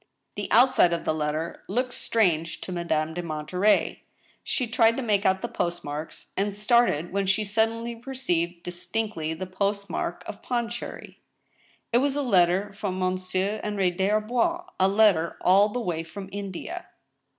[0.35, 4.01] The outside of the letter looked strange to Madame de Monterey.
[4.43, 9.35] She tried to make out the post marks, and started when she suddenly perceived distinctly
[9.35, 11.19] the postage mark of Pondicherry.
[11.93, 16.29] It was a letter from Monsieur Henri des Arbois— a letter all the way from
[16.31, 16.87] India